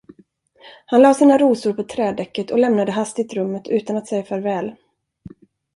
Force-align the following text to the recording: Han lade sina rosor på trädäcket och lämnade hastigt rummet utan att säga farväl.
Han 0.85 1.01
lade 1.01 1.13
sina 1.15 1.37
rosor 1.37 1.73
på 1.73 1.83
trädäcket 1.83 2.51
och 2.51 2.59
lämnade 2.59 2.91
hastigt 2.91 3.33
rummet 3.33 3.67
utan 3.67 3.97
att 3.97 4.07
säga 4.07 4.23
farväl. 4.23 4.75